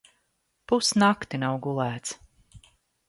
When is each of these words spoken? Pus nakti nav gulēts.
Pus 0.71 0.89
nakti 1.03 1.41
nav 1.43 1.59
gulēts. 1.67 2.17